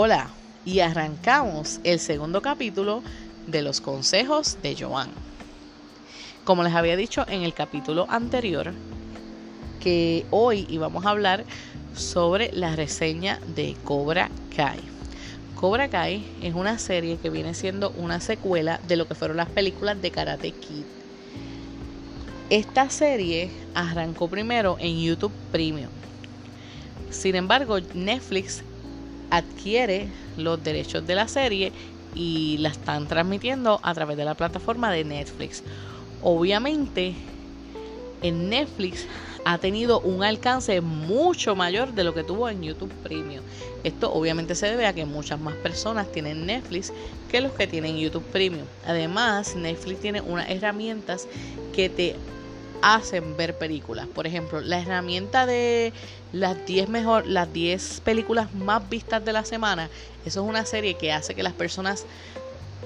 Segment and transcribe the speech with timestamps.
[0.00, 0.30] Hola,
[0.64, 3.02] y arrancamos el segundo capítulo
[3.48, 5.10] de los consejos de Joan.
[6.44, 8.72] Como les había dicho en el capítulo anterior,
[9.80, 11.44] que hoy íbamos a hablar
[11.96, 14.78] sobre la reseña de Cobra Kai.
[15.56, 19.50] Cobra Kai es una serie que viene siendo una secuela de lo que fueron las
[19.50, 20.84] películas de Karate Kid.
[22.50, 25.90] Esta serie arrancó primero en YouTube Premium.
[27.10, 28.62] Sin embargo, Netflix
[29.30, 31.72] adquiere los derechos de la serie
[32.14, 35.62] y la están transmitiendo a través de la plataforma de Netflix.
[36.22, 37.14] Obviamente,
[38.22, 39.06] en Netflix
[39.44, 43.42] ha tenido un alcance mucho mayor de lo que tuvo en YouTube Premium.
[43.84, 46.92] Esto obviamente se debe a que muchas más personas tienen Netflix
[47.30, 48.66] que los que tienen YouTube Premium.
[48.86, 51.28] Además, Netflix tiene unas herramientas
[51.72, 52.16] que te
[52.82, 54.06] hacen ver películas.
[54.06, 55.92] Por ejemplo, la herramienta de
[56.32, 59.88] las 10 mejor, las 10 películas más vistas de la semana.
[60.24, 62.06] Eso es una serie que hace que las personas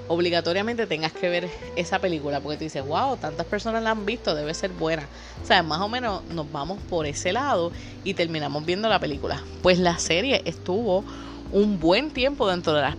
[0.07, 4.35] obligatoriamente tengas que ver esa película porque te dices, wow, tantas personas la han visto,
[4.35, 5.07] debe ser buena.
[5.41, 7.71] O sea, más o menos nos vamos por ese lado
[8.03, 9.41] y terminamos viendo la película.
[9.61, 11.03] Pues la serie estuvo
[11.51, 12.95] un buen tiempo dentro de las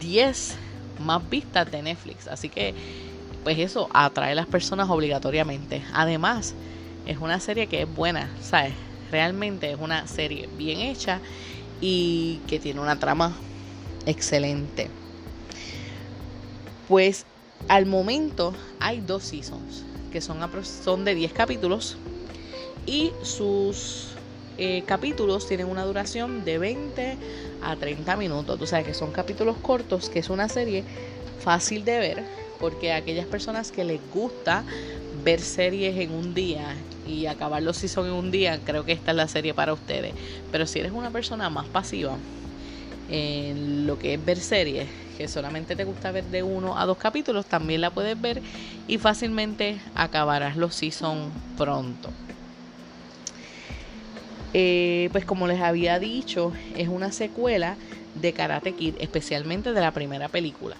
[0.00, 0.56] 10
[0.98, 2.26] más vistas de Netflix.
[2.26, 2.74] Así que
[3.44, 5.82] pues eso atrae a las personas obligatoriamente.
[5.92, 6.54] Además,
[7.06, 8.74] es una serie que es buena, ¿sabes?
[9.10, 11.20] Realmente es una serie bien hecha
[11.80, 13.36] y que tiene una trama
[14.06, 14.90] excelente.
[16.88, 17.26] Pues
[17.68, 21.96] al momento hay dos seasons que son, son de 10 capítulos
[22.86, 24.10] y sus
[24.58, 27.18] eh, capítulos tienen una duración de 20
[27.62, 28.58] a 30 minutos.
[28.58, 30.84] Tú sabes que son capítulos cortos, que es una serie
[31.38, 32.24] fácil de ver
[32.62, 34.64] porque aquellas personas que les gusta
[35.24, 39.10] ver series en un día y acabarlos si son en un día, creo que esta
[39.10, 40.14] es la serie para ustedes.
[40.52, 42.16] Pero si eres una persona más pasiva
[43.08, 44.88] en lo que es ver series,
[45.18, 48.40] que solamente te gusta ver de uno a dos capítulos, también la puedes ver
[48.86, 52.12] y fácilmente acabarás los season pronto.
[54.54, 57.76] Eh, pues como les había dicho, es una secuela
[58.14, 60.76] de Karate Kid, especialmente de la primera película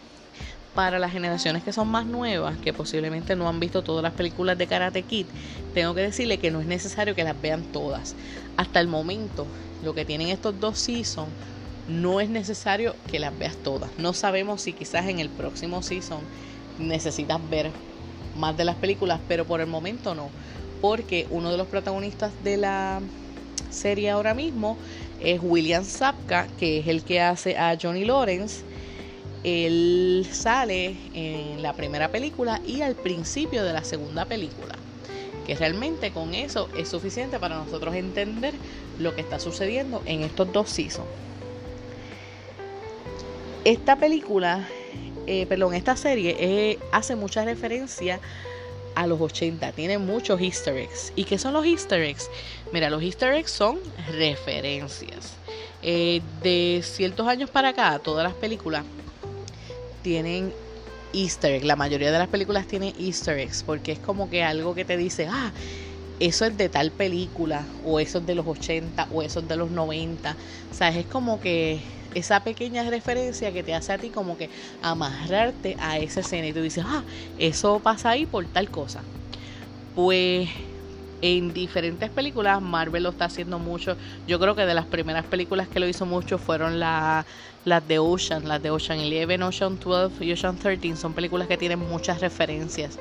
[0.74, 4.56] para las generaciones que son más nuevas, que posiblemente no han visto todas las películas
[4.56, 5.26] de Karate Kid,
[5.74, 8.14] tengo que decirle que no es necesario que las vean todas.
[8.56, 9.46] Hasta el momento,
[9.82, 11.30] lo que tienen estos dos seasons,
[11.88, 13.90] no es necesario que las veas todas.
[13.98, 16.20] No sabemos si quizás en el próximo season
[16.78, 17.70] necesitas ver
[18.36, 20.30] más de las películas, pero por el momento no.
[20.80, 23.00] Porque uno de los protagonistas de la
[23.70, 24.76] serie ahora mismo
[25.20, 28.64] es William Zapka, que es el que hace a Johnny Lawrence
[29.44, 34.74] él sale en la primera película y al principio de la segunda película.
[35.46, 38.54] Que realmente con eso es suficiente para nosotros entender
[38.98, 41.08] lo que está sucediendo en estos dos seasons.
[43.64, 44.68] Esta película,
[45.26, 48.20] eh, perdón, esta serie eh, hace mucha referencia
[48.94, 49.72] a los 80.
[49.72, 51.12] Tiene muchos easter eggs.
[51.16, 52.28] ¿Y qué son los easter eggs?
[52.72, 53.78] Mira, los easter eggs son
[54.12, 55.34] referencias.
[55.82, 58.84] Eh, de ciertos años para acá, todas las películas
[60.02, 60.54] tienen
[61.12, 61.64] easter eggs.
[61.64, 64.96] La mayoría de las películas tienen easter eggs porque es como que algo que te
[64.96, 65.52] dice, ah,
[66.20, 69.56] eso es de tal película, o eso es de los 80, o eso es de
[69.56, 70.36] los 90.
[70.70, 71.82] O sea, es como que
[72.14, 74.48] esa pequeña referencia que te hace a ti como que
[74.82, 77.04] amarrarte a esa escena y tú dices, ah,
[77.38, 79.04] eso pasa ahí por tal cosa.
[79.94, 80.48] Pues
[81.22, 82.60] en diferentes películas.
[82.60, 83.96] Marvel lo está haciendo mucho.
[84.26, 87.24] Yo creo que de las primeras películas que lo hizo mucho fueron las
[87.88, 90.96] de Ocean, las de Ocean 11, Ocean 12 y Ocean 13.
[90.96, 92.98] Son películas que tienen muchas referencias.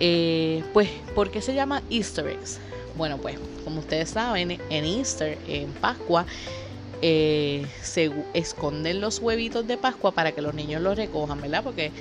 [0.00, 2.60] Eh, pues, ¿por qué se llama Easter eggs?
[2.96, 6.26] Bueno, pues, como ustedes saben, en Easter, en Pascua,
[7.00, 11.62] eh, se esconden los huevitos de Pascua para que los niños los recojan, ¿verdad?
[11.62, 11.92] Porque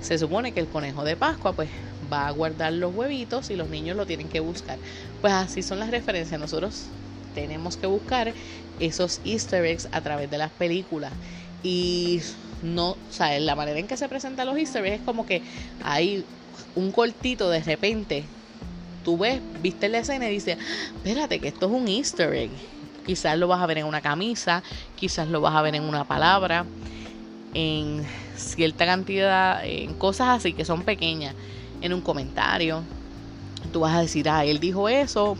[0.00, 1.70] se supone que el conejo de Pascua, pues,
[2.12, 4.78] va a guardar los huevitos y los niños lo tienen que buscar.
[5.20, 6.40] Pues así son las referencias.
[6.40, 6.86] Nosotros
[7.34, 8.32] tenemos que buscar
[8.80, 11.12] esos easter eggs a través de las películas.
[11.62, 12.20] Y
[12.62, 15.42] no, o sea, la manera en que se presentan los easter eggs es como que
[15.82, 16.24] hay
[16.74, 18.24] un cortito de repente.
[19.04, 20.58] Tú ves, viste la escena y dices,
[20.96, 22.50] espérate, que esto es un easter egg.
[23.06, 24.62] Quizás lo vas a ver en una camisa,
[24.96, 26.66] quizás lo vas a ver en una palabra,
[27.54, 28.04] en
[28.36, 31.34] cierta cantidad, en cosas así que son pequeñas
[31.80, 32.82] en un comentario.
[33.72, 35.36] Tú vas a decir, ah, él dijo eso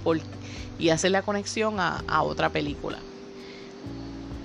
[0.78, 2.98] y hacer la conexión a, a otra película.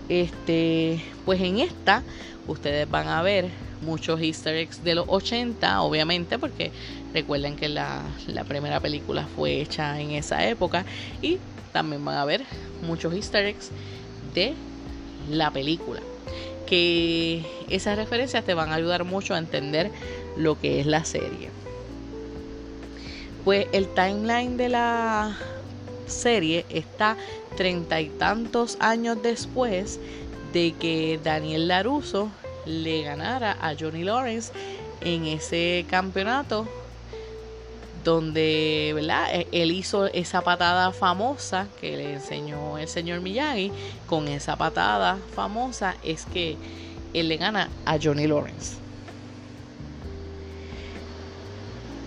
[0.10, 2.04] Este, pues en esta
[2.48, 3.50] ustedes van a ver
[3.82, 6.72] muchos easter eggs de los 80, obviamente, porque
[7.14, 10.86] recuerden que la, la, primera película fue hecha en esa época.
[11.22, 11.40] Y
[11.72, 12.44] también van a ver
[12.82, 13.72] muchos easter eggs
[14.34, 14.54] de
[15.30, 16.02] la película.
[16.66, 19.92] Que esas referencias te van a ayudar mucho a entender
[20.38, 21.63] lo que es la serie.
[23.44, 25.38] Pues el timeline de la
[26.08, 27.18] serie está
[27.58, 30.00] treinta y tantos años después
[30.54, 32.30] de que Daniel Laruso
[32.66, 34.54] le ganara a Johnny Lawrence
[35.02, 36.68] en ese campeonato
[38.04, 39.28] donde ¿verdad?
[39.34, 43.72] E, él hizo esa patada famosa que le enseñó el señor Miyagi.
[44.08, 46.58] Con esa patada famosa es que
[47.14, 48.76] él le gana a Johnny Lawrence.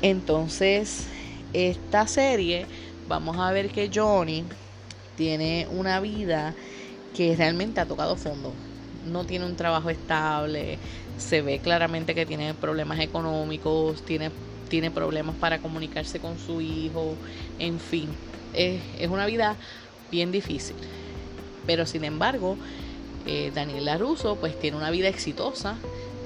[0.03, 1.09] Entonces,
[1.57, 2.67] esta serie,
[3.09, 4.45] vamos a ver que Johnny
[5.17, 6.55] tiene una vida
[7.15, 8.53] que realmente ha tocado fondo.
[9.07, 10.79] No tiene un trabajo estable,
[11.17, 14.31] se ve claramente que tiene problemas económicos, tiene,
[14.69, 17.15] tiene problemas para comunicarse con su hijo,
[17.59, 18.11] en fin,
[18.53, 19.57] es, una vida
[20.11, 20.77] bien difícil.
[21.67, 22.59] Pero sin embargo,
[23.27, 25.79] eh, Daniel Laruso pues tiene una vida exitosa,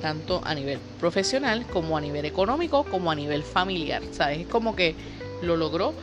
[0.02, 4.02] tanto a nivel profesional como a nivel económico, como a nivel familiar.
[4.12, 4.40] ¿Sabes?
[4.40, 4.96] Es como que
[5.42, 5.94] lo logró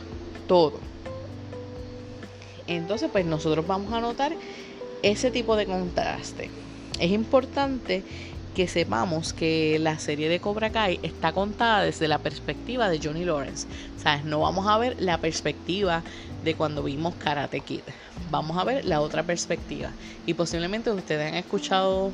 [0.46, 0.80] todo.
[2.66, 4.32] Entonces, pues nosotros vamos a notar
[5.02, 6.50] ese tipo de contraste.
[6.98, 8.02] Es importante
[8.54, 13.24] que sepamos que la serie de Cobra Kai está contada desde la perspectiva de Johnny
[13.24, 13.68] Lawrence.
[14.02, 14.24] ¿Sabes?
[14.24, 16.02] No vamos a ver la perspectiva
[16.42, 17.82] de cuando vimos Karate Kid.
[18.30, 19.90] Vamos a ver la otra perspectiva.
[20.26, 22.10] Y posiblemente ustedes han escuchado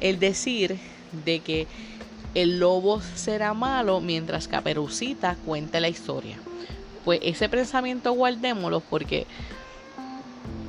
[0.00, 0.76] el decir
[1.24, 1.66] de que
[2.36, 6.36] el lobo será malo mientras Caperucita cuente la historia.
[7.02, 9.26] Pues ese pensamiento guardémoslo porque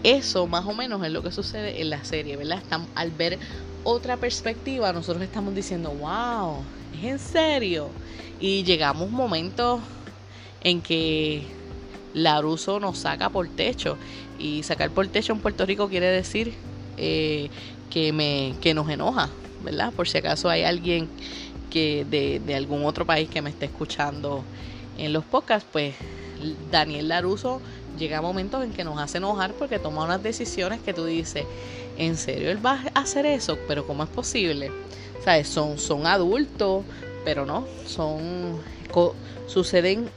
[0.02, 2.64] eso más o menos es lo que sucede en la serie, ¿verdad?
[2.96, 3.38] al ver
[3.84, 6.64] otra perspectiva, nosotros estamos diciendo, wow,
[6.98, 7.90] es en serio.
[8.40, 9.82] Y llegamos momentos
[10.62, 11.44] en que
[12.14, 13.98] Laruso nos saca por techo.
[14.40, 16.54] Y sacar por techo en Puerto Rico quiere decir
[16.96, 17.50] eh,
[17.90, 19.30] que, me, que nos enoja,
[19.64, 19.92] ¿verdad?
[19.94, 21.10] Por si acaso hay alguien
[21.70, 24.44] que de, algún otro país que me esté escuchando
[24.98, 25.96] en los podcasts, pues
[26.72, 27.62] Daniel Laruso
[27.98, 31.46] llega a momentos en que nos hace enojar porque toma unas decisiones que tú dices,
[31.98, 33.58] ¿en serio él va a hacer eso?
[33.68, 34.72] Pero ¿cómo es posible?
[35.24, 35.48] ¿Sabes?
[35.48, 36.86] Son, son adultos,
[37.26, 38.62] pero no, son...
[39.48, 40.10] suceden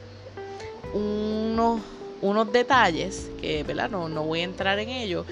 [0.93, 1.81] unos,
[2.21, 3.91] unos detalles que, ¿verdad?
[3.91, 5.27] No, no voy a entrar en ellos,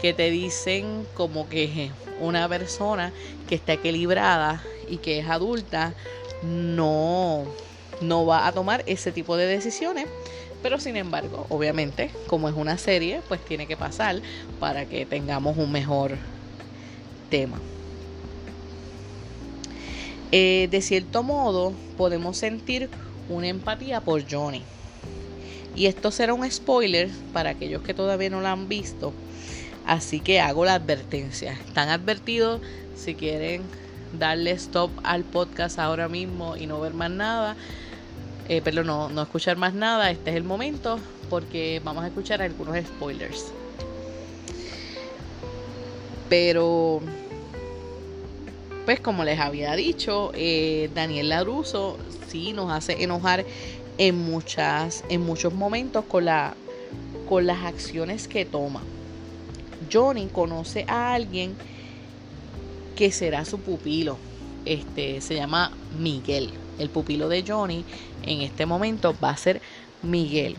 [0.00, 1.90] que te dicen como que
[2.20, 3.12] una persona
[3.48, 5.94] que está equilibrada y que es adulta
[6.42, 7.44] no,
[8.00, 10.06] no va a tomar ese tipo de decisiones
[10.62, 14.20] pero sin embargo, obviamente, como es una serie, pues tiene que pasar
[14.58, 16.16] para que tengamos un mejor
[17.30, 17.58] tema.
[20.32, 22.90] Eh, de cierto modo, podemos sentir
[23.28, 24.62] una empatía por Johnny.
[25.74, 29.14] Y esto será un spoiler para aquellos que todavía no lo han visto.
[29.86, 31.52] Así que hago la advertencia.
[31.52, 32.60] Están advertidos
[32.96, 33.62] si quieren
[34.18, 37.56] darle stop al podcast ahora mismo y no ver más nada
[38.50, 40.98] eh, pero no, no escuchar más nada, este es el momento
[41.28, 43.52] porque vamos a escuchar algunos spoilers.
[46.28, 47.00] Pero,
[48.84, 51.96] pues como les había dicho, eh, Daniel Laruso
[52.26, 53.44] sí nos hace enojar
[53.98, 56.54] en muchas, en muchos momentos con la,
[57.28, 58.82] con las acciones que toma.
[59.92, 61.54] Johnny conoce a alguien
[63.00, 64.18] que será su pupilo.
[64.66, 67.82] Este se llama Miguel el pupilo de Johnny
[68.22, 69.62] en este momento va a ser
[70.02, 70.54] Miguel.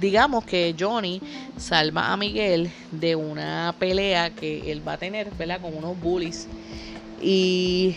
[0.00, 1.20] Digamos que Johnny
[1.56, 5.30] salva a Miguel de una pelea que él va a tener.
[5.60, 6.46] Con unos bullies.
[7.20, 7.96] Y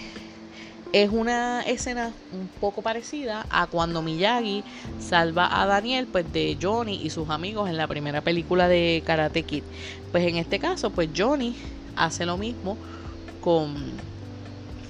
[0.91, 4.63] es una escena un poco parecida a cuando Miyagi
[5.00, 9.43] salva a Daniel pues de Johnny y sus amigos en la primera película de Karate
[9.43, 9.63] Kid.
[10.11, 11.55] Pues en este caso pues Johnny
[11.95, 12.77] hace lo mismo
[13.41, 13.74] con,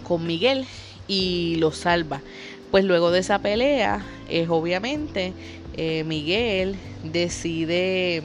[0.03, 0.65] con Miguel
[1.07, 2.21] y lo salva.
[2.71, 5.33] Pues luego de esa pelea, es obviamente
[5.73, 8.23] eh, Miguel decide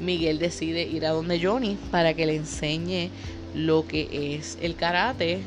[0.00, 3.10] Miguel decide ir a donde Johnny para que le enseñe
[3.54, 5.42] lo que es el karate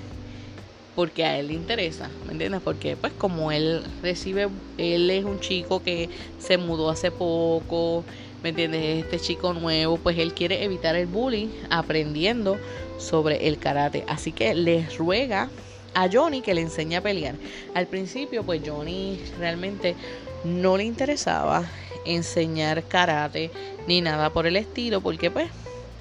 [0.96, 2.62] porque a él le interesa, ¿me entiendes?
[2.62, 8.06] Porque pues como él recibe, él es un chico que se mudó hace poco,
[8.44, 9.06] ¿me entiendes?
[9.06, 12.60] Este chico nuevo, pues él quiere evitar el bullying aprendiendo
[12.98, 14.04] sobre el karate.
[14.10, 15.50] Así que les ruega
[15.94, 17.36] a Johnny que le enseña a pelear.
[17.74, 19.96] Al principio, pues Johnny realmente
[20.44, 21.64] no le interesaba
[22.06, 23.50] enseñar karate
[23.88, 25.50] ni nada por el estilo, porque pues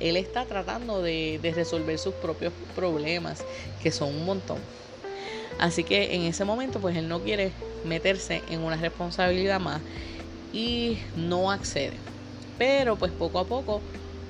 [0.01, 3.45] él está tratando de, resolver sus propios problemas,
[3.81, 4.59] que son un montón.
[5.61, 7.53] Así que en ese momento, pues él no quiere
[7.85, 9.81] meterse en una responsabilidad más
[10.53, 12.12] y no accede.
[12.63, 13.83] Pero pues poco a poco,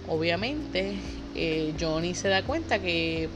[0.07, 0.97] obviamente,
[1.35, 3.29] eh, Johnny se da cuenta que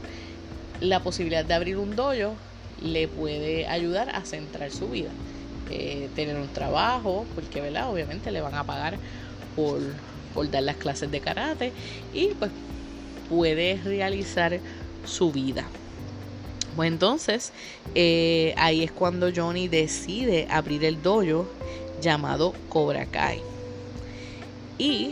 [0.81, 2.35] la posibilidad de abrir un dojo
[2.81, 5.11] le puede ayudar a centrar su vida.
[5.69, 7.91] Eh, tener un trabajo, porque ¿verdad?
[7.91, 8.97] obviamente le van a pagar
[9.55, 9.83] por,
[10.33, 11.73] por dar las clases de karate
[12.11, 12.49] y pues
[13.29, 14.59] puede realizar
[15.05, 15.69] su vida.
[16.75, 17.53] Pues entonces
[17.93, 21.47] eh, ahí es cuando Johnny decide abrir el dojo
[22.01, 23.56] llamado Cobra Kai.
[24.77, 25.11] Y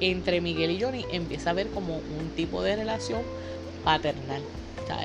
[0.00, 3.22] entre Miguel y Johnny empieza a haber como un tipo de relación
[3.84, 4.42] paternal.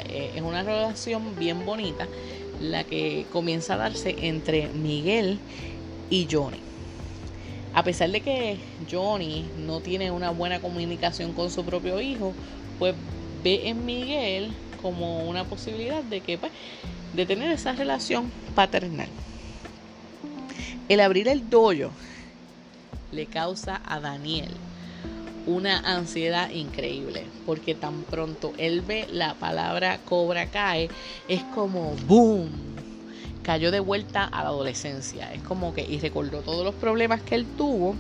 [0.10, 2.08] Eh, es una relación bien bonita
[2.60, 5.40] la que comienza a darse entre Miguel
[6.10, 6.60] y Johnny.
[7.74, 8.58] A pesar de que
[8.90, 12.34] Johnny no tiene una buena comunicación con su propio hijo,
[12.80, 12.96] pues
[13.44, 16.54] ve en Miguel como una posibilidad de que pues,
[17.14, 19.10] de tener esa relación paternal.
[20.88, 21.92] El abrir el dojo
[23.16, 24.56] le causa a Daniel
[25.48, 30.90] una ansiedad increíble, porque tan pronto él ve la palabra cobra cae,
[31.28, 32.50] es como boom,
[33.44, 37.36] cayó de vuelta a la adolescencia, es como que y recordó todos los problemas que
[37.36, 37.96] él tuvo,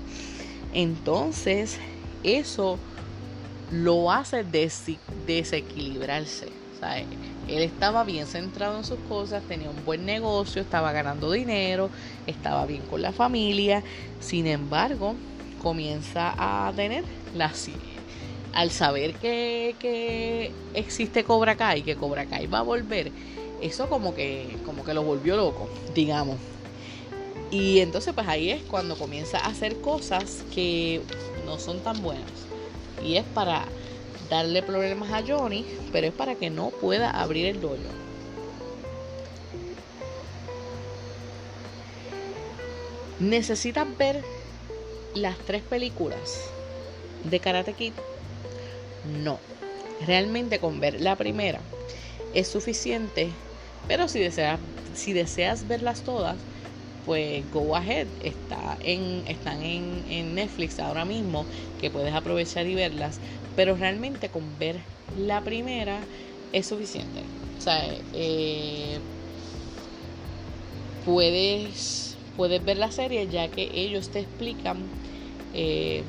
[0.74, 1.80] entonces
[2.24, 2.80] eso
[3.72, 6.48] lo hace desequilibrarse.
[7.48, 11.90] Él estaba bien centrado en sus cosas, tenía un buen negocio, estaba ganando dinero,
[12.28, 13.84] estaba bien con la familia.
[14.20, 15.16] Sin embargo,
[15.62, 17.04] comienza a tener
[17.36, 17.52] la
[18.54, 23.12] al saber que, que existe Cobra Kai, que Cobra Kai va a volver,
[23.62, 26.38] eso como que, como que lo volvió loco, digamos.
[27.52, 31.02] Y entonces pues ahí es cuando comienza a hacer cosas que
[31.46, 32.32] no son tan buenas.
[33.04, 33.66] Y es para
[34.30, 37.76] darle problemas a Johnny, pero es para que no pueda abrir el dojo.
[43.20, 44.24] Necesitas ver
[45.14, 46.52] las tres películas
[47.24, 47.94] de Karate Kid,
[49.24, 49.40] no.
[50.06, 51.62] Realmente con ver la primera
[52.34, 53.30] es suficiente,
[53.88, 54.60] pero si deseas,
[54.94, 56.36] si deseas verlas todas,
[57.06, 58.08] pues go ahead.
[58.24, 61.46] Está en, están en, en Netflix ahora mismo,
[61.80, 63.20] que puedes aprovechar y verlas.
[63.56, 64.82] Pero realmente con ver
[65.18, 66.00] la primera
[66.52, 67.22] es suficiente.
[67.58, 67.84] O sea,
[68.14, 68.98] eh,
[71.06, 74.78] puedes, puedes ver la serie ya que ellos te explican
[75.54, 76.04] eh,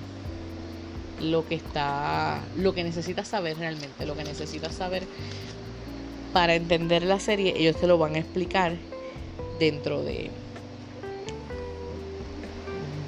[1.21, 5.05] lo que está, lo que necesitas saber realmente, lo que necesitas saber
[6.33, 8.77] para entender la serie, ellos te lo van a explicar
[9.59, 10.31] dentro de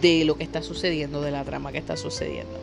[0.01, 2.58] de lo que está sucediendo, de la trama que está sucediendo.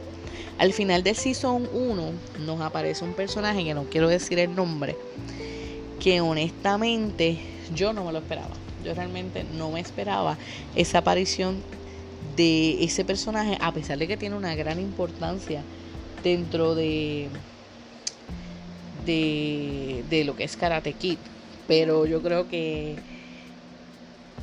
[0.57, 4.95] Al final del Season 1 nos aparece un personaje que no quiero decir el nombre,
[5.99, 7.37] que honestamente
[7.73, 8.55] yo no me lo esperaba.
[8.83, 10.37] Yo realmente no me esperaba
[10.75, 11.63] esa aparición
[12.35, 15.63] de ese personaje, a pesar de que tiene una gran importancia
[16.23, 17.29] dentro de,
[19.05, 21.17] de, lo que es Karate Kid.
[21.67, 22.95] Pero yo creo que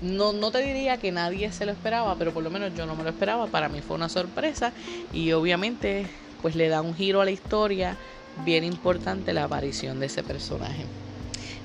[0.02, 2.96] no, no te diría que nadie se lo esperaba, pero por lo menos yo no
[2.96, 3.46] me lo esperaba.
[3.46, 4.72] Para mí fue una sorpresa
[5.12, 6.06] y obviamente
[6.42, 7.96] pues le da un giro a la historia
[8.44, 10.84] bien importante la aparición de ese personaje.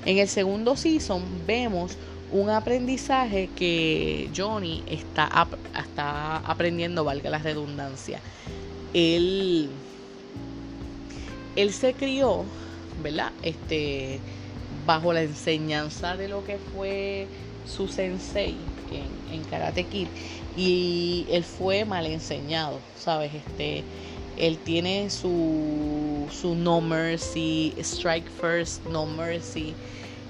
[0.06, 1.96] En el segundo season vemos
[2.30, 8.20] un aprendizaje que Johnny está, está aprendiendo, valga la redundancia.
[8.94, 9.70] Él,
[11.56, 12.44] él se crió,
[13.02, 13.32] ¿verdad?
[13.42, 14.20] Este,
[14.86, 17.26] bajo la enseñanza de lo que fue
[17.68, 18.56] su sensei
[18.90, 20.08] en, Karate Kid
[20.56, 23.32] y él fue mal enseñado, ¿sabes?
[23.34, 23.84] Este,
[24.36, 29.74] él tiene su, su no mercy, strike first, no mercy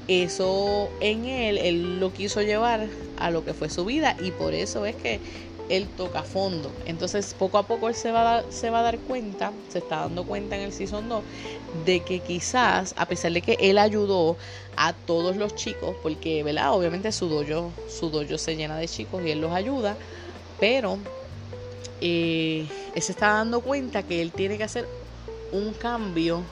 [0.09, 4.54] eso en él, él lo quiso llevar a lo que fue su vida y por
[4.54, 5.21] eso es que
[5.68, 6.72] él toca fondo.
[6.87, 9.78] Entonces poco a poco él se va, a dar, se va a dar cuenta, se
[9.78, 11.22] está dando cuenta en el Season 2,
[11.84, 14.37] de que quizás, a pesar de que él ayudó
[14.76, 16.72] a todos los chicos, porque, ¿verdad?
[16.72, 19.96] Obviamente su dojo, su dojo se llena de chicos y él los ayuda,
[20.60, 20.98] pero
[22.00, 24.87] eh, él se está dando cuenta que él tiene que hacer
[25.52, 26.42] un cambio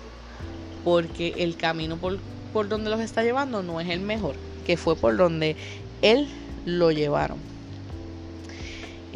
[0.85, 2.19] porque el camino por
[2.57, 5.57] por donde los está llevando no es el mejor, que fue por donde
[6.01, 6.27] él
[6.65, 7.37] lo llevaron.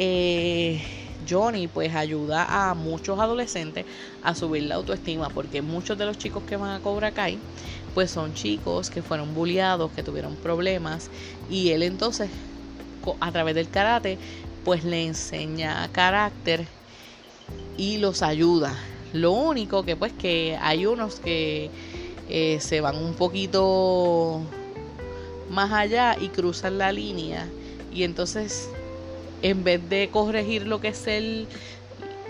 [0.03, 0.81] Eh,
[1.29, 3.85] Johnny pues ayuda a muchos adolescentes
[4.23, 7.39] a subir la autoestima porque muchos de los chicos que van a Cobra Kai
[7.93, 11.11] pues son chicos que fueron bulliados, que tuvieron problemas
[11.51, 12.31] y él entonces
[13.21, 14.19] a través del karate
[14.65, 16.67] pues le enseña carácter
[17.77, 18.75] y los ayuda.
[19.13, 21.71] Lo único que pues que hay unos que
[22.27, 24.47] eh, se van un poquito
[25.51, 27.51] más allá y cruzan la línea
[27.93, 28.71] y entonces
[29.43, 31.49] en vez de corregir lo que es el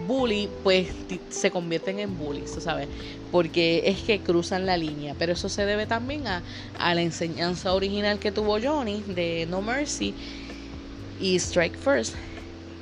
[0.07, 0.88] bully, pues
[1.29, 2.88] se convierten en bullies, ¿sabes?
[3.31, 5.14] Porque es que cruzan la línea.
[5.19, 6.43] Pero eso se debe también a,
[6.79, 10.14] la enseñanza original que tuvo Johnny de No Mercy
[11.21, 12.14] y Strike First,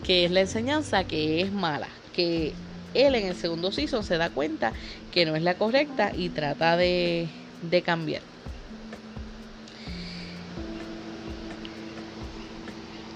[0.04, 2.52] que es la enseñanza que es mala, que
[2.94, 4.72] él en el segundo season se da cuenta
[5.12, 7.28] que no es la correcta y trata de,
[7.62, 8.22] de cambiar.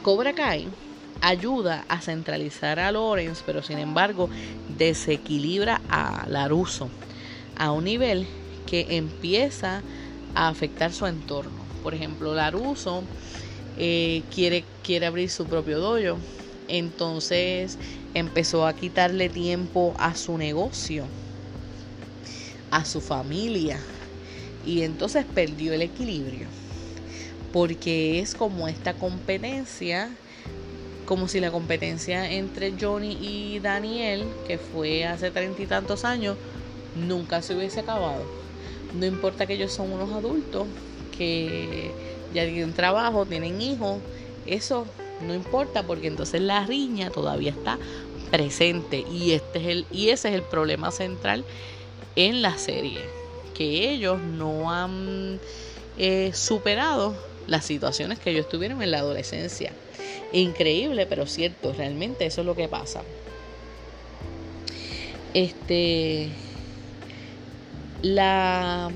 [0.03, 0.67] Cobra Kai
[1.23, 4.29] ayuda a centralizar a Lawrence, pero sin embargo
[4.77, 6.91] desequilibra a Laruso
[7.57, 8.27] a un nivel
[8.67, 9.83] que empieza
[10.35, 11.65] a afectar su entorno.
[11.83, 13.05] Por ejemplo, Laruso
[13.79, 16.19] eh, quiere, quiere abrir su propio dojo,
[16.69, 17.79] entonces
[18.15, 21.07] empezó a quitarle tiempo a su negocio,
[22.71, 23.81] a su familia,
[24.65, 26.49] y entonces perdió el equilibrio,
[27.53, 30.17] porque es como esta competencia
[31.05, 36.37] como si la competencia entre Johnny y Daniel, que fue hace treinta y tantos años,
[36.95, 38.25] nunca se hubiese acabado.
[38.95, 40.69] No importa que ellos son unos adultos,
[41.17, 41.93] que
[42.33, 44.01] ya tienen trabajo, tienen hijos,
[44.47, 44.87] eso
[45.21, 47.79] no importa porque entonces la riña todavía está
[48.31, 51.45] presente y este es el y ese es el problema central
[52.17, 53.01] en la serie
[53.55, 55.39] que ellos no han
[55.99, 57.15] eh, superado
[57.47, 59.73] las situaciones que ellos tuvieron en la adolescencia
[60.33, 63.03] Increíble, pero cierto, realmente eso es lo que pasa.
[65.35, 66.31] Este
[68.03, 68.91] la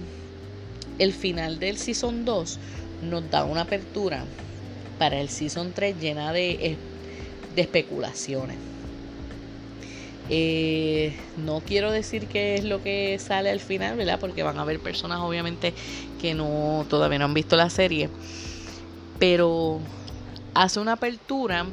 [0.98, 2.58] el final del season 2
[3.02, 4.24] nos da una apertura
[4.98, 6.78] para el season 3 llena de,
[7.54, 8.56] de especulaciones.
[10.28, 14.18] Eh, no quiero decir qué es lo que sale al final, ¿verdad?
[14.18, 15.72] Porque van a haber personas obviamente
[16.20, 18.08] que no todavía no han visto la serie.
[19.18, 19.80] Pero
[20.62, 21.66] hace una apertura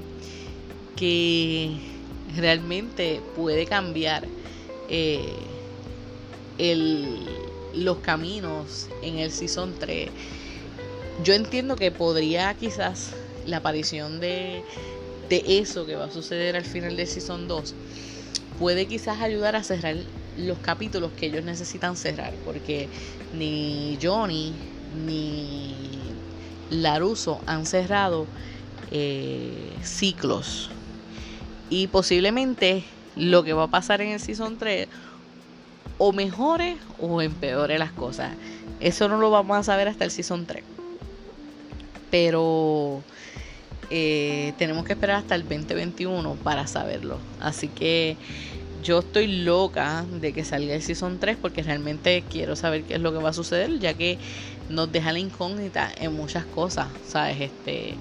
[0.95, 1.77] que
[2.35, 4.27] realmente puede cambiar
[4.89, 5.35] eh,
[7.73, 10.09] los caminos en el Season 3.
[11.23, 13.11] Yo entiendo que podría quizás
[13.45, 14.63] la aparición de,
[15.29, 17.75] de eso que va a suceder al final de Season 2
[18.59, 19.95] puede quizás ayudar a cerrar
[20.37, 22.89] los capítulos que ellos necesitan cerrar, porque
[23.33, 24.53] ni Johnny
[25.05, 25.75] ni
[26.69, 28.27] Laruso han cerrado
[28.93, 30.69] eh, ciclos.
[31.69, 32.83] Y posiblemente
[33.15, 34.87] lo que va a pasar en el Season 3
[35.97, 38.31] o mejore o empeore las cosas.
[38.79, 40.63] Eso no lo vamos a saber hasta el Season 3.
[42.11, 43.01] Pero
[43.89, 47.17] eh, tenemos que esperar hasta el 2021 para saberlo.
[47.39, 48.15] Así que
[48.83, 53.01] yo estoy loca de que salga el Season 3 porque realmente quiero saber qué es
[53.01, 54.19] lo que va a suceder, ya que
[54.69, 57.41] nos deja la incógnita en muchas cosas, ¿sabes?
[57.41, 57.95] Este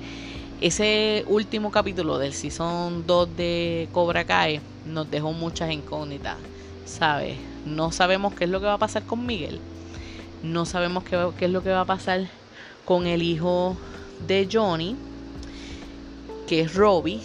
[0.62, 6.36] ese último capítulo del Season 2 de Cobra Kai nos dejó muchas incógnitas,
[6.86, 7.36] ¿sabes?
[7.66, 9.58] No sabemos qué es lo que va a pasar con Miguel.
[10.44, 12.28] No sabemos qué, qué es lo que va a pasar
[12.84, 13.76] con el hijo
[14.28, 14.94] de Johnny,
[16.46, 17.20] que es Robbie.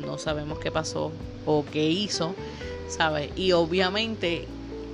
[0.00, 1.12] No sabemos qué pasó
[1.44, 2.34] o qué hizo,
[2.88, 3.32] ¿sabes?
[3.36, 4.48] Y obviamente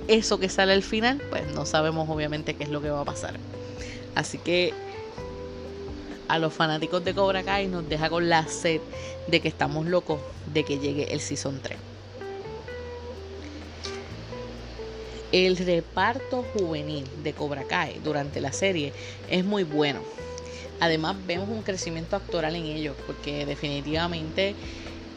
[0.09, 3.05] eso que sale al final, pues no sabemos obviamente qué es lo que va a
[3.05, 3.39] pasar.
[4.15, 4.73] Así que
[6.29, 8.79] a los fanáticos de Cobra Kai nos deja con la sed
[9.27, 10.21] de que estamos locos
[10.53, 11.77] de que llegue el Season 3.
[15.31, 18.93] El reparto juvenil de Cobra Kai durante la serie
[19.29, 20.01] es muy bueno.
[20.79, 24.55] Además vemos un crecimiento actoral en ellos porque definitivamente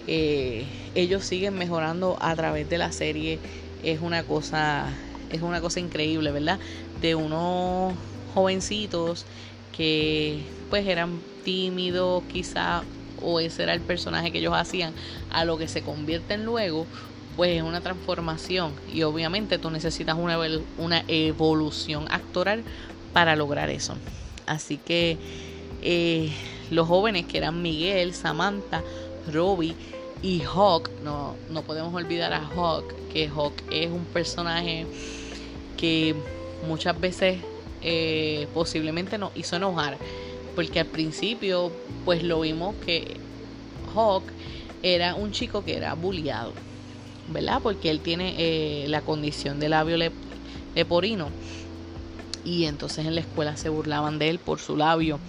[0.07, 3.38] eh, ellos siguen mejorando a través de la serie.
[3.83, 4.88] Es una cosa,
[5.31, 6.59] es una cosa increíble, ¿verdad?
[7.01, 7.94] De unos
[8.35, 9.27] jovencitos
[9.76, 12.82] que pues eran tímidos quizá
[13.20, 14.92] o ese era el personaje que ellos hacían
[15.30, 16.87] a lo que se convierten luego
[17.37, 18.72] pues es una transformación.
[18.92, 20.38] Y obviamente tú necesitas una,
[20.78, 22.62] una evolución actoral
[23.12, 23.96] para lograr eso.
[24.46, 25.18] Así que
[25.82, 26.30] eh,
[26.70, 28.82] los jóvenes que eran Miguel, Samantha,
[29.32, 29.74] Robbie
[30.22, 34.87] y Hawk, no, no podemos olvidar a Hawk, que Hawk es un personaje
[35.76, 36.14] que
[36.66, 37.38] muchas veces
[37.82, 39.98] eh, posiblemente nos hizo enojar.
[40.54, 41.72] Porque al principio,
[42.04, 43.16] pues lo vimos que
[43.94, 44.24] Hawk
[44.82, 46.52] era un chico que era bulliado,
[47.28, 47.60] ¿verdad?
[47.62, 49.96] Porque él tiene eh, la condición de labio
[50.74, 51.30] leporino.
[52.44, 55.20] Y entonces en la escuela se burlaban de él por su labio.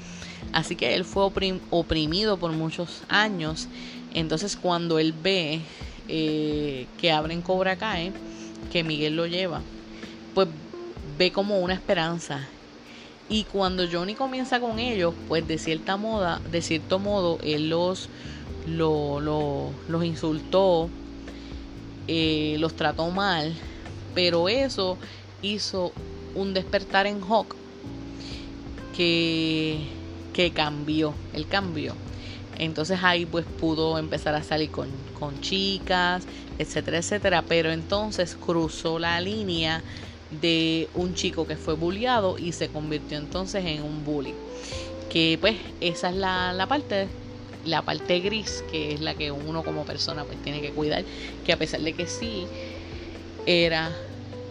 [0.52, 1.32] Así que él fue
[1.70, 3.68] oprimido por muchos años.
[4.14, 5.62] Entonces cuando él ve
[6.08, 8.12] eh, que abren Cobra Kai,
[8.72, 9.62] que Miguel lo lleva,
[10.34, 10.48] pues
[11.18, 12.48] ve como una esperanza.
[13.30, 18.10] Y cuando Johnny comienza con ellos, pues de cierta moda, de cierto modo, él los,
[18.68, 19.20] lo,
[19.88, 20.90] los insultó
[22.08, 23.54] eh, los trató mal,
[24.14, 24.98] pero eso
[25.42, 25.94] hizo
[26.36, 27.56] un despertar en Hawk
[28.96, 29.88] que,
[30.34, 31.96] que cambió, el cambio.
[32.60, 36.26] Entonces ahí pues pudo empezar a salir con, con chicas,
[36.60, 37.42] etcétera, etcétera.
[37.48, 39.82] Pero entonces cruzó la línea
[40.40, 44.34] de un chico que fue bulliado y se convirtió entonces en un bully.
[45.10, 47.10] Que pues esa es la, la parte
[47.66, 51.06] la parte gris, que es la que uno como persona pues tiene que cuidar,
[51.46, 52.46] que a pesar de que sí
[53.46, 53.96] era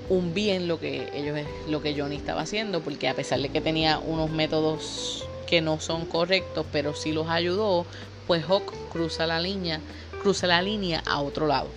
[0.08, 3.60] un bien lo que ellos lo que Johnny estaba haciendo, porque a pesar de que
[3.60, 7.86] tenía unos métodos que no son correctos, pero sí los ayudó,
[8.26, 9.80] pues Hawk cruza la línea,
[10.22, 11.68] cruza la línea a otro lado.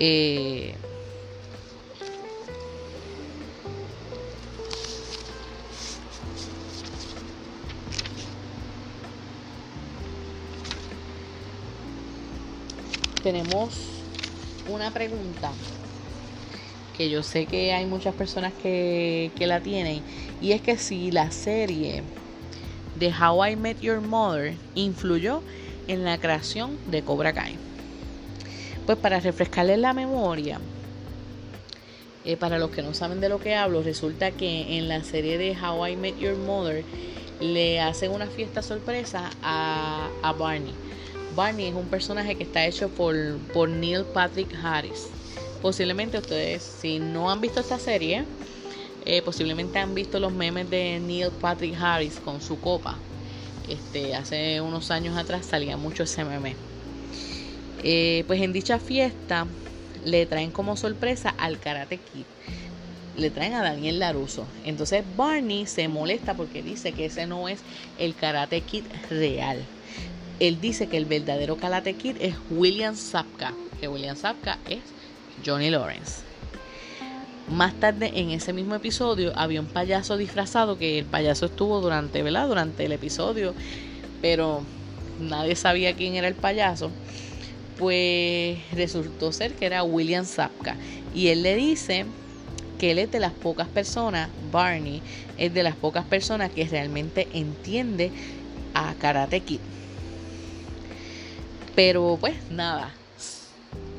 [0.00, 0.74] Eh,
[13.24, 13.72] tenemos
[14.70, 15.50] una pregunta
[16.94, 20.02] que yo sé que hay muchas personas que, la tienen
[20.42, 22.02] y es que si la serie
[23.00, 25.40] de How I Met Your Mother influyó
[25.88, 27.56] en la creación de Cobra Kai.
[28.84, 30.60] Pues para refrescarles la memoria,
[32.26, 35.38] eh, para los que no saben de lo que hablo, resulta que en la serie
[35.38, 36.84] de How I Met Your Mother
[37.40, 40.74] le hacen una fiesta sorpresa a, a Barney.
[41.34, 45.08] Barney es un personaje que está hecho por, Neil Patrick Harris.
[45.60, 48.24] Posiblemente ustedes, si no han visto esta serie,
[49.04, 52.98] eh, posiblemente han visto los memes de Neil Patrick Harris con su copa.
[53.68, 56.54] Este, hace unos años atrás salía mucho ese meme.
[57.82, 59.46] Eh, pues en dicha fiesta
[60.04, 62.24] le traen como sorpresa al Karate Kid.
[63.16, 64.46] Le traen a Daniel Laruso.
[64.64, 67.60] Entonces Barney se molesta porque dice que ese no es
[67.98, 69.64] el Karate Kid real
[70.48, 74.82] él dice que el verdadero Karate Kid es William Sapka, que William Sapka es
[75.44, 76.22] Johnny Lawrence.
[77.48, 82.22] Más tarde en ese mismo episodio había un payaso disfrazado que el payaso estuvo durante,
[82.22, 82.48] ¿verdad?
[82.48, 83.54] Durante el episodio,
[84.20, 84.64] pero
[85.18, 86.90] nadie sabía quién era el payaso.
[87.78, 90.76] Pues resultó ser que era William Sapka
[91.14, 92.06] y él le dice
[92.78, 95.02] que él es de las pocas personas, Barney
[95.38, 98.12] es de las pocas personas que realmente entiende
[98.74, 99.60] a Karate Kid.
[101.74, 102.92] Pero pues nada,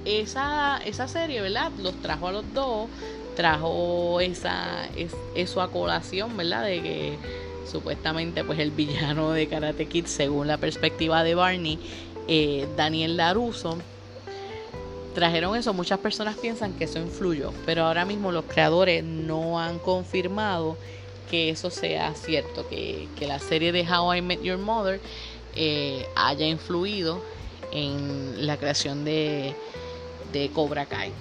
[0.05, 1.71] esa, esa serie, ¿verdad?
[1.79, 2.88] Los trajo a los dos,
[3.35, 4.88] trajo esa,
[5.35, 6.63] eso a colación, ¿verdad?
[6.63, 7.17] De que
[7.69, 11.79] supuestamente pues el villano de Karate Kid, según la perspectiva de Barney,
[12.27, 13.77] eh, Daniel Laruso,
[15.13, 15.73] trajeron eso.
[15.73, 20.77] Muchas personas piensan que eso influyó, pero ahora mismo los creadores no han confirmado
[21.29, 24.99] que eso sea cierto, que, la serie de How I Met Your Mother
[25.55, 27.21] eh, haya influido
[27.71, 29.56] en la creación de,
[30.54, 31.12] Cobra Kai.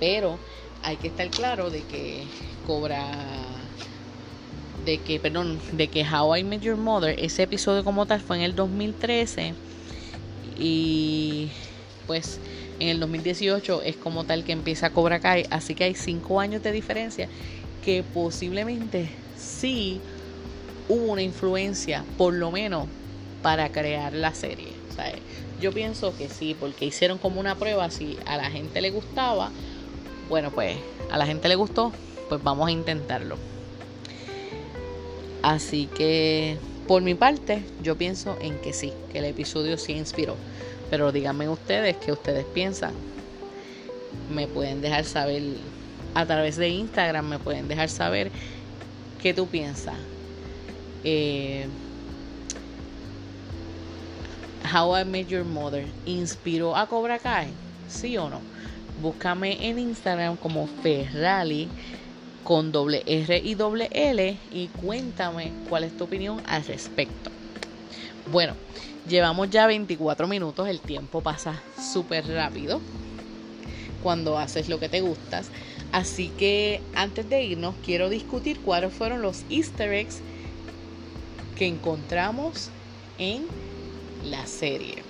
[0.00, 0.38] Pero
[0.82, 2.24] hay que estar claro de que
[2.66, 3.06] Cobra
[4.84, 8.36] de que, perdón, de que How I Met Your Mother, ese episodio como tal fue
[8.36, 9.54] en el 2013
[10.58, 11.48] y
[12.06, 12.38] pues
[12.78, 16.62] en el 2018 es como tal que empieza Cobra Kai, así que hay cinco años
[16.62, 17.28] de diferencia
[17.84, 20.00] que posiblemente sí
[20.88, 22.86] hubo una influencia, por lo menos,
[23.42, 24.75] para crear la serie.
[25.60, 29.50] Yo pienso que sí, porque hicieron como una prueba, si a la gente le gustaba,
[30.28, 30.76] bueno, pues
[31.10, 31.92] a la gente le gustó,
[32.28, 33.36] pues vamos a intentarlo.
[35.42, 40.36] Así que por mi parte, yo pienso en que sí, que el episodio sí inspiró.
[40.88, 42.94] Pero díganme ustedes qué ustedes piensan.
[44.32, 45.42] Me pueden dejar saber
[46.14, 48.30] a través de Instagram, me pueden dejar saber
[49.20, 49.96] qué tú piensas.
[51.02, 51.66] Eh,
[54.66, 57.48] How I Met Your Mother inspiró a Cobra Kai?
[57.88, 58.40] ¿Sí o no?
[59.00, 61.68] Búscame en Instagram como Ferrari
[62.42, 67.30] con doble R y doble L y cuéntame cuál es tu opinión al respecto.
[68.30, 68.54] Bueno,
[69.08, 72.80] llevamos ya 24 minutos, el tiempo pasa súper rápido
[74.02, 75.50] cuando haces lo que te gustas.
[75.92, 80.20] Así que antes de irnos, quiero discutir cuáles fueron los easter eggs
[81.56, 82.70] que encontramos
[83.18, 83.46] en
[84.30, 85.02] la serie.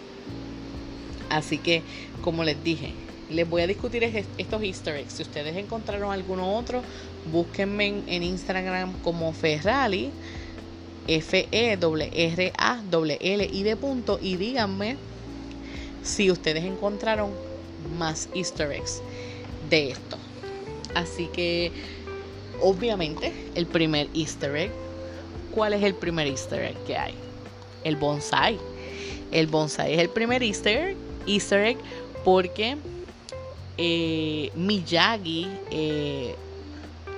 [1.30, 1.82] Así que,
[2.22, 2.92] como les dije,
[3.30, 5.14] les voy a discutir estos easter eggs.
[5.14, 6.82] Si ustedes encontraron alguno otro,
[7.32, 10.10] búsquenme en, Instagram como Ferrari,
[11.08, 11.80] F-E-R-R-A-L
[13.52, 14.96] y de punto, y díganme
[16.02, 17.30] si ustedes encontraron
[17.98, 19.02] más easter eggs
[19.68, 20.16] de esto.
[20.94, 21.72] Así que,
[22.62, 24.70] obviamente, el primer easter egg,
[25.52, 27.14] ¿cuál es el primer easter egg que hay?
[27.84, 28.58] El bonsai
[29.32, 30.96] el bonsai es el primer easter
[31.26, 31.78] easter egg
[32.24, 32.76] porque
[33.78, 36.34] eh, Miyagi eh,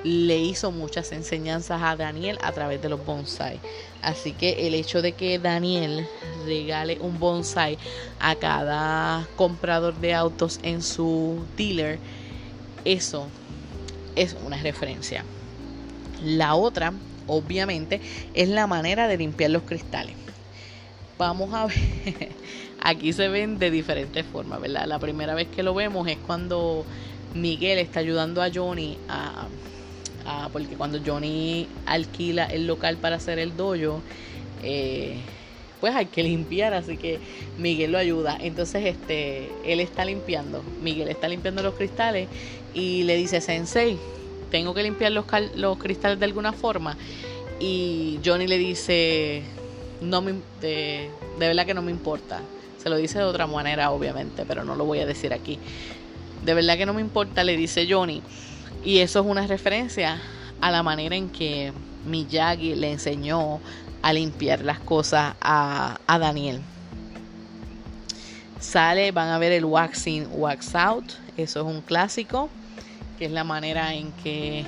[0.04, 3.60] le hizo muchas enseñanzas a Daniel a través de los bonsai.
[4.02, 6.06] Así que el hecho de que Daniel
[6.44, 7.78] regale un bonsai
[8.20, 11.98] a cada comprador de autos en su dealer,
[12.84, 13.28] eso
[14.14, 15.24] es una referencia.
[16.22, 16.92] La otra,
[17.26, 18.00] obviamente,
[18.34, 20.27] es la manera de limpiar los cristales.
[21.18, 21.76] Vamos a ver,
[22.78, 24.86] aquí se ven de diferentes formas, ¿verdad?
[24.86, 26.86] La primera vez que lo vemos es cuando
[27.34, 29.48] Miguel está ayudando a Johnny a
[30.30, 34.02] Ah, porque cuando Johnny alquila el local para hacer el dojo,
[34.62, 35.16] eh,
[35.80, 37.18] pues hay que limpiar, así que
[37.56, 38.36] Miguel lo ayuda.
[38.38, 42.28] Entonces, este, él está limpiando, Miguel está limpiando los cristales
[42.74, 43.96] y le dice, Sensei,
[44.50, 46.98] tengo que limpiar los cristales de alguna forma.
[47.58, 49.44] Y Johnny le dice,
[50.00, 52.40] no me, de, verdad que no me importa.
[52.82, 55.58] Se lo dice de otra manera, obviamente, pero no lo voy a decir aquí.
[56.44, 58.22] De verdad que no me importa, le dice Johnny.
[58.84, 60.20] Y eso es una referencia
[60.60, 61.72] a la manera en que
[62.06, 63.60] Miyagi le enseñó
[64.02, 66.60] a limpiar las cosas a, Daniel.
[68.60, 71.04] Sale, van a ver el waxing, wax out.
[71.36, 72.48] Eso es un clásico,
[73.18, 74.64] que es la manera en que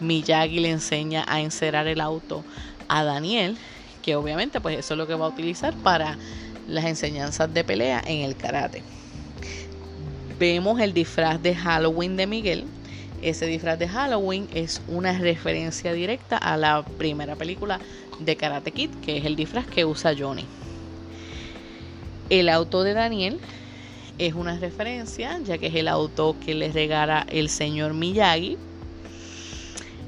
[0.00, 2.44] Miyagi le enseña a encerar el auto
[2.88, 3.56] a Daniel,
[4.08, 6.16] que obviamente pues eso es lo que va a utilizar para
[6.66, 8.82] las enseñanzas de pelea en el karate.
[10.38, 12.64] Vemos el disfraz de Halloween de Miguel,
[13.20, 17.80] ese disfraz de Halloween es una referencia directa a la primera película
[18.18, 20.46] de Karate Kid, que es el disfraz que usa Johnny.
[22.30, 23.38] El auto de Daniel
[24.16, 28.56] es una referencia, ya que es el auto que le regala el señor Miyagi.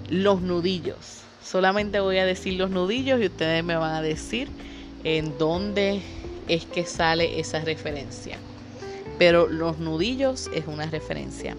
[0.08, 1.19] Los nudillos.
[1.42, 4.48] Solamente voy a decir los nudillos y ustedes me van a decir
[5.04, 6.02] en dónde
[6.48, 8.38] es que sale esa referencia.
[9.18, 11.56] Pero los nudillos es una referencia.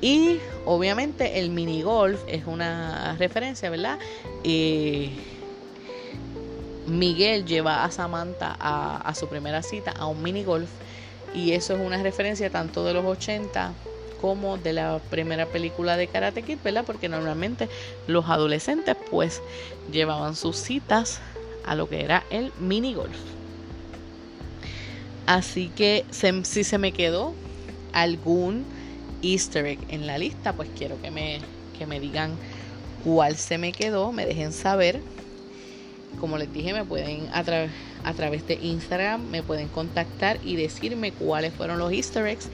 [0.00, 3.98] Y obviamente el mini golf es una referencia, ¿verdad?
[6.86, 10.70] Miguel lleva a Samantha a, su primera cita a un mini golf
[11.34, 13.72] y eso es una referencia tanto de los 80
[14.20, 16.84] como de la primera película de Karate Kid, ¿verdad?
[16.86, 17.68] Porque normalmente
[18.06, 19.42] los adolescentes pues
[19.90, 21.20] llevaban sus citas
[21.64, 23.16] a lo que era el mini golf.
[25.26, 26.04] Así que
[26.44, 27.34] si se me quedó
[27.92, 28.64] algún
[29.22, 31.40] easter egg en la lista, pues quiero que me,
[31.76, 32.36] que me digan
[33.04, 35.00] cuál se me quedó, me dejen saber.
[36.20, 37.44] Como les dije, me pueden a,
[38.04, 42.48] a través de Instagram, me pueden contactar y decirme cuáles fueron los easter eggs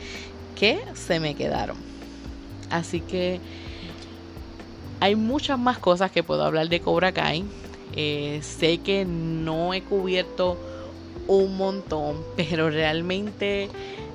[0.54, 1.76] que se me quedaron.
[2.70, 3.40] Así que
[5.00, 7.44] hay muchas más cosas que puedo hablar de Cobra Kai.
[7.94, 10.58] Eh, sé que no he cubierto
[11.26, 13.68] un montón, pero realmente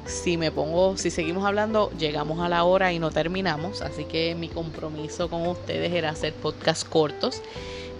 [0.06, 3.82] si me pongo, si seguimos hablando, llegamos a la hora y no terminamos.
[3.82, 7.41] Así que mi compromiso con ustedes era hacer podcast cortos.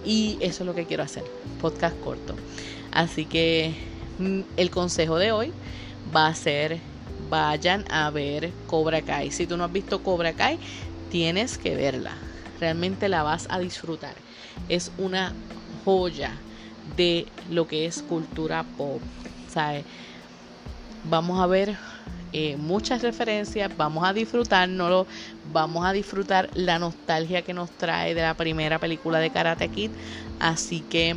[0.04, 1.24] Y eso es lo que quiero hacer,
[1.60, 2.34] podcast corto.
[2.92, 3.74] Así que
[4.18, 5.52] mm, el consejo de hoy
[6.14, 6.78] va a ser
[7.30, 9.30] vayan a ver Cobra Kai.
[9.30, 10.58] Si tú no has visto Cobra Kai,
[11.10, 12.12] tienes que verla.
[12.60, 14.14] Realmente la vas a disfrutar.
[14.68, 15.32] Es una
[15.84, 16.32] joya
[16.96, 19.00] de lo que es cultura pop.
[19.48, 19.84] ¿sabes?
[21.04, 21.76] Vamos a ver
[22.32, 25.06] eh, muchas referencias, vamos a disfrutárnoslo,
[25.52, 29.90] vamos a disfrutar la nostalgia que nos trae de la primera película de Karate Kid,
[30.38, 31.16] así que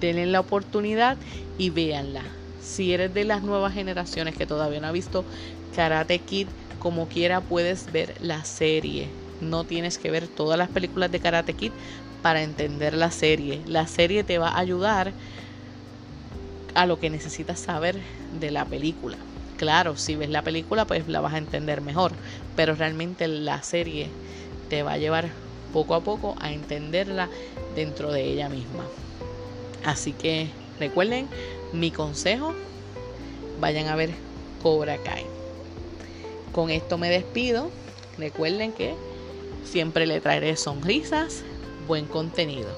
[0.00, 1.16] denle la oportunidad
[1.56, 2.37] y véanla.
[2.60, 5.24] Si eres de las nuevas generaciones que todavía no ha visto
[5.74, 9.12] Karate Kid, como quiera puedes ver la serie.
[9.40, 11.72] No tienes que ver todas las películas de Karate Kid
[12.22, 13.62] para entender la serie.
[13.66, 15.14] La serie te va a ayudar
[16.74, 19.18] a lo que necesitas saber de la película.
[19.56, 22.16] Claro, si ves la película, pues la vas a entender mejor,
[22.54, 24.12] pero realmente la serie
[24.68, 25.32] te va a llevar
[25.72, 27.30] poco a poco a entenderla
[27.74, 28.88] dentro de ella misma.
[29.82, 31.28] Así que recuerden
[31.72, 32.54] mi consejo,
[33.60, 34.14] vayan a ver
[34.62, 35.26] Cobra Kai.
[36.52, 37.70] Con esto me despido.
[38.16, 38.96] Recuerden que
[39.64, 41.44] siempre le traeré sonrisas,
[41.86, 42.70] buen contenido.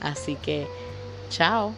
[0.00, 0.66] Así que,
[1.28, 1.74] chao.